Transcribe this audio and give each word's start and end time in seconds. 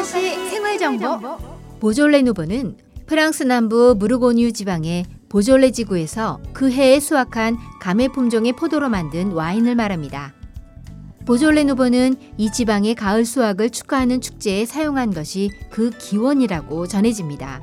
후쿠오카시 0.00 0.48
생활 0.48 0.78
정보 0.78 1.18
보졸레 1.78 2.22
누보는 2.22 2.76
프랑스 3.06 3.42
남부 3.42 3.94
무르고뉴 3.98 4.52
지방의 4.52 5.04
보졸레 5.28 5.72
지구에서 5.72 6.40
그 6.52 6.70
해에 6.70 7.00
수확한 7.00 7.58
감의 7.80 8.08
품종의 8.08 8.54
포도로 8.54 8.88
만든 8.88 9.32
와인을 9.32 9.74
말합니다. 9.74 10.32
보졸레 11.26 11.64
누보는 11.64 12.16
이 12.38 12.50
지방의 12.50 12.94
가을 12.94 13.24
수확을 13.24 13.70
축하하는 13.70 14.20
축제에 14.20 14.64
사용한 14.64 15.12
것이 15.12 15.50
그 15.70 15.90
기원이라고 15.90 16.86
전해집니다. 16.86 17.62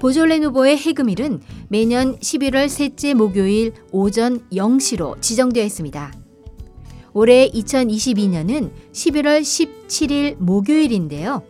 보졸레 0.00 0.38
누보의 0.38 0.78
해금일은 0.78 1.40
매년 1.68 2.16
11월 2.18 2.68
셋째 2.68 3.14
목요일 3.14 3.74
오전 3.92 4.40
0시로 4.50 5.20
지정되어 5.20 5.64
있습니다. 5.64 6.27
올해 7.12 7.48
2022년은 7.50 8.70
11월 8.92 9.40
17일 9.40 10.36
목요일인데요. 10.38 11.42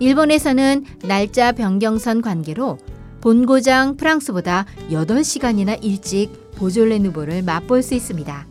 일본에서는 0.00 0.84
날짜 1.04 1.52
변경선 1.52 2.22
관계로 2.22 2.78
본고장 3.20 3.96
프랑스보다 3.96 4.66
8시간이나 4.90 5.82
일찍 5.82 6.32
보졸레 6.54 6.98
누보를 7.00 7.42
맛볼 7.42 7.82
수 7.82 7.94
있습니다. 7.94 8.46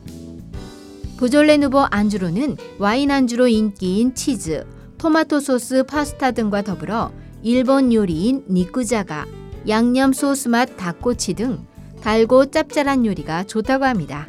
보졸레 1.17 1.57
누보 1.57 1.79
안주로는 1.79 2.57
와인 2.77 3.11
안주로 3.11 3.47
인기인 3.47 4.13
치즈, 4.13 4.65
토마토 4.97 5.39
소스, 5.39 5.83
파스타 5.83 6.31
등과 6.31 6.63
더불어 6.63 7.11
일본 7.43 7.93
요리인 7.93 8.43
니쿠자가, 8.49 9.25
양념 9.67 10.13
소스 10.13 10.47
맛 10.47 10.77
닭꼬치 10.77 11.33
등 11.33 11.65
달고 12.01 12.51
짭짤한 12.51 13.05
요리가 13.05 13.43
좋다고 13.43 13.85
합니다. 13.85 14.27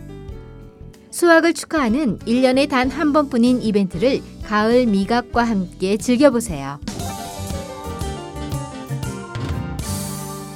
수확을 1.19 1.52
축하하는 1.52 2.20
1년에 2.20 2.69
단 2.69 2.91
한 2.91 3.12
번뿐인 3.12 3.61
이벤트를 3.61 4.20
가을 4.44 4.86
미각과 4.86 5.42
함께 5.42 5.97
즐겨보세요. 5.97 6.78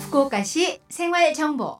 후쿠오카시 0.02 0.78
생활 0.88 1.34
정보. 1.34 1.78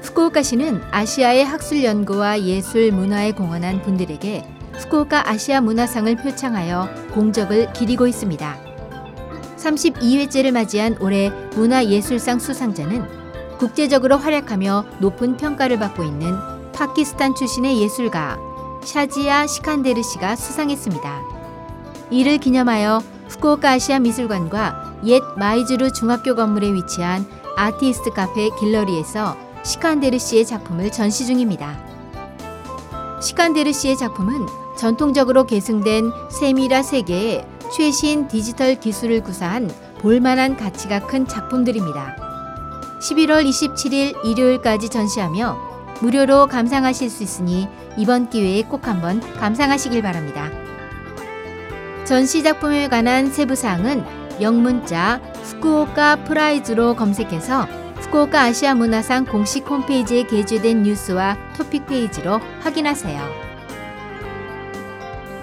후쿠오카시는 0.00 0.80
아시아의 0.90 1.44
학술 1.44 1.84
연구와 1.84 2.40
예술 2.40 2.90
문화에 2.90 3.32
공헌한 3.32 3.82
분들에게 3.82 4.42
후쿠오카 4.78 5.28
아시아 5.28 5.60
문화상을 5.60 6.16
표창하여 6.16 6.88
공적을 7.12 7.74
기리고 7.74 8.06
있습니다. 8.06 8.58
32회째를 9.58 10.52
맞이한 10.52 10.96
올해 11.02 11.28
문화예술상 11.54 12.38
수상자는 12.38 13.04
국제적으로 13.58 14.16
활약하며 14.16 14.86
높은 15.00 15.36
평가를 15.36 15.78
받고 15.78 16.02
있는 16.02 16.51
파키스탄 16.72 17.34
출신의 17.34 17.80
예술가 17.80 18.38
샤지아 18.84 19.46
시칸데르 19.46 20.02
씨가 20.02 20.36
수상했습니다. 20.36 21.22
이를 22.10 22.38
기념하여 22.38 23.02
후쿠오카 23.28 23.72
아시아 23.72 23.98
미술관과 23.98 24.98
옛 25.04 25.22
마이즈루 25.36 25.92
중학교 25.92 26.34
건물에 26.34 26.72
위치한 26.74 27.26
아티스트 27.56 28.10
카페 28.10 28.50
갤러리에서 28.58 29.36
시칸데르 29.62 30.18
씨의 30.18 30.46
작품을 30.46 30.90
전시 30.90 31.26
중입니다. 31.26 31.78
시칸데르 33.20 33.72
씨의 33.72 33.96
작품은 33.96 34.46
전통적으로 34.76 35.44
계승된 35.46 36.10
세밀화 36.30 36.82
세계와 36.82 37.46
최신 37.72 38.28
디지털 38.28 38.78
기술을 38.78 39.22
구사한 39.22 39.70
볼만한 40.00 40.56
가치가 40.56 41.00
큰 41.06 41.26
작품들입니다. 41.26 42.16
11월 43.00 43.46
27일 43.48 44.24
일요일까지 44.24 44.88
전시하며 44.88 45.71
무료로 46.02 46.48
감상하실 46.48 47.08
수 47.08 47.22
있으니 47.22 47.68
이번 47.96 48.28
기회에 48.28 48.62
꼭 48.62 48.88
한번 48.88 49.20
감상하시길 49.38 50.02
바랍니다. 50.02 50.50
전시 52.04 52.42
작품에 52.42 52.88
관한 52.88 53.30
세부 53.30 53.54
사항은 53.54 54.04
영문자 54.40 55.20
Fukuoka 55.44 56.24
Prize로 56.24 56.96
검색해서 56.96 57.68
후쿠오카 58.00 58.42
아시아 58.42 58.74
문화상 58.74 59.26
공식 59.26 59.70
홈페이지에 59.70 60.24
게재된 60.24 60.82
뉴스와 60.82 61.36
토픽 61.56 61.86
페이지로 61.86 62.40
확인하세요. 62.62 63.20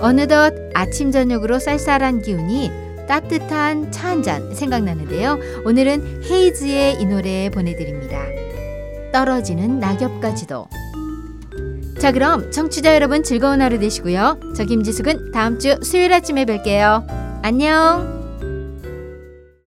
어느덧 0.02 0.52
아침 0.74 1.10
저녁으로 1.10 1.58
쌀쌀한 1.58 2.20
기운이 2.20 2.87
따뜻한 3.08 3.90
차 3.90 4.08
한 4.08 4.22
잔 4.22 4.54
생각나는데요. 4.54 5.38
오늘은 5.64 6.22
헤이즈의 6.24 7.00
이 7.00 7.04
노래 7.06 7.50
보내드립니다. 7.50 8.18
떨어지는 9.12 9.78
낙엽까지도. 9.80 10.68
자 11.98 12.12
그럼 12.12 12.50
청취자 12.52 12.94
여러분 12.94 13.22
즐거운 13.22 13.60
하루 13.60 13.78
되시고요. 13.78 14.38
저 14.54 14.64
김지숙은 14.64 15.32
다음 15.32 15.58
주 15.58 15.76
수요일 15.82 16.12
아침에 16.12 16.44
뵐게요. 16.44 17.06
안녕. 17.42 18.17